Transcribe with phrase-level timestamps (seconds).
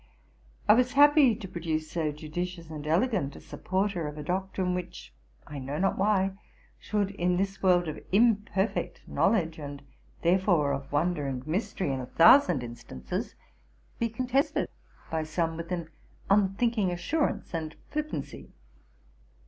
[0.67, 5.13] I was happy to produce so judicious and elegant a supporter of a doctrine, which,
[5.45, 6.31] I know not why,
[6.79, 9.83] should, in this world of imperfect knowledge, and,
[10.23, 13.35] therefore, of wonder and mystery in a thousand instances,
[13.99, 14.69] be contested
[15.11, 15.87] by some with an
[16.31, 18.49] unthinking assurance and flippancy.